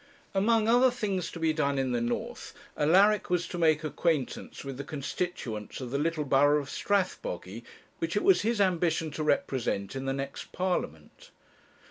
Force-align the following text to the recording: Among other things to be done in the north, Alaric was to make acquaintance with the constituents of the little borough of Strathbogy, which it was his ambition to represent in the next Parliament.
Among 0.33 0.67
other 0.67 0.89
things 0.89 1.29
to 1.31 1.39
be 1.39 1.53
done 1.53 1.77
in 1.77 1.91
the 1.91 2.01
north, 2.01 2.55
Alaric 2.75 3.29
was 3.29 3.47
to 3.49 3.59
make 3.59 3.83
acquaintance 3.83 4.63
with 4.63 4.77
the 4.77 4.83
constituents 4.83 5.79
of 5.79 5.91
the 5.91 5.99
little 5.99 6.23
borough 6.25 6.59
of 6.59 6.71
Strathbogy, 6.71 7.63
which 7.99 8.15
it 8.15 8.23
was 8.23 8.41
his 8.41 8.59
ambition 8.59 9.11
to 9.11 9.23
represent 9.23 9.95
in 9.95 10.05
the 10.05 10.13
next 10.13 10.51
Parliament. 10.53 11.29